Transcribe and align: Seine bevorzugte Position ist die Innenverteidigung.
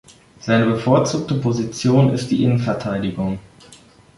Seine 0.39 0.65
bevorzugte 0.65 1.35
Position 1.35 2.09
ist 2.11 2.31
die 2.31 2.43
Innenverteidigung. 2.43 3.37